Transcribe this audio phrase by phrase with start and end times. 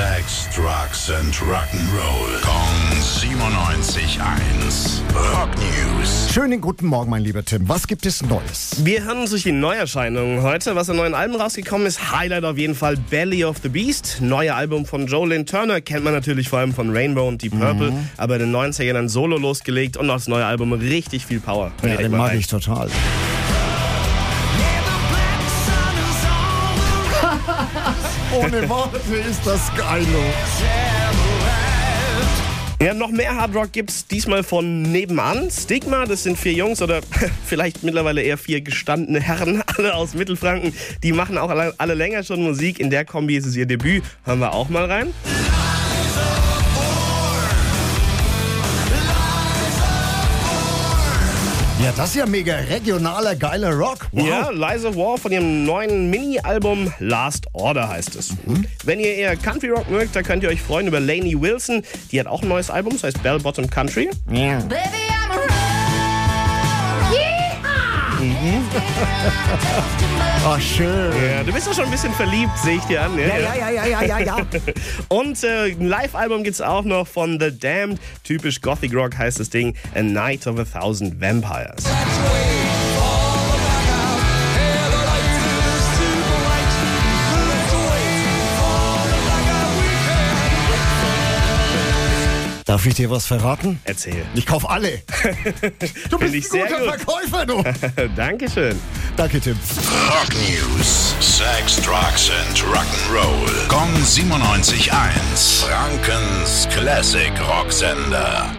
[0.00, 2.40] Sex, Drugs and Rock'n'Roll.
[2.40, 5.02] Kong 97.1.
[5.14, 6.30] Rock News.
[6.32, 7.68] Schönen guten Morgen, mein lieber Tim.
[7.68, 8.82] Was gibt es Neues?
[8.82, 10.74] Wir hören uns durch die Neuerscheinungen heute.
[10.74, 14.22] Was an neuen Alben rausgekommen ist, Highlight auf jeden Fall Belly of the Beast.
[14.22, 17.92] Neue Album von Jolene Turner, kennt man natürlich vor allem von Rainbow und Deep Purple,
[18.16, 21.72] aber in den 90ern dann solo losgelegt und das neue Album richtig viel Power.
[21.82, 22.38] Ja, den mag rein.
[22.38, 22.88] ich total.
[28.32, 30.06] Ohne Worte ist das geil.
[32.80, 35.50] Ja, noch mehr Hard Rock gibt's diesmal von nebenan.
[35.50, 37.00] Stigma, das sind vier Jungs oder
[37.44, 40.72] vielleicht mittlerweile eher vier gestandene Herren, alle aus Mittelfranken.
[41.02, 42.78] Die machen auch alle, alle länger schon Musik.
[42.78, 44.04] In der Kombi ist es ihr Debüt.
[44.24, 45.12] Hören wir auch mal rein.
[51.82, 54.08] Ja, das ist ja mega regionaler, geiler Rock.
[54.12, 54.28] Wow.
[54.28, 58.34] Ja, Liza War von ihrem neuen Mini-Album Last Order heißt es.
[58.84, 61.82] Wenn ihr eher Country Rock mögt, da könnt ihr euch freuen über Lainey Wilson.
[62.12, 64.10] Die hat auch ein neues Album, das heißt Bell Bottom Country.
[64.30, 64.58] Ja.
[64.58, 64.99] Baby,
[70.44, 71.12] Ach, schön.
[71.22, 73.18] Ja, du bist doch schon ein bisschen verliebt, sehe ich dir an.
[73.18, 74.36] Ja, ja, ja, ja, ja, ja, ja.
[75.08, 77.98] Und äh, ein Live-Album gibt's auch noch von The Damned.
[78.24, 81.84] Typisch Gothic Rock heißt das Ding A Night of a Thousand Vampires.
[92.70, 93.80] Darf ich dir was verraten?
[93.82, 94.24] Erzähl.
[94.36, 95.02] Ich kauf alle.
[96.08, 97.00] Du bist ich ein sehr guter gut.
[97.00, 97.64] Verkäufer, du.
[98.14, 98.78] Dankeschön.
[99.16, 99.58] Danke, Tim.
[100.08, 101.16] Rock News.
[101.18, 103.66] Sex, Drugs and Rock'n'Roll.
[103.66, 105.64] Kong 97.1.
[105.64, 108.52] Frankens Classic Rocksender.